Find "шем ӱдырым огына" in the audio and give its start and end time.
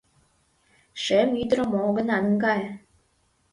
1.03-2.17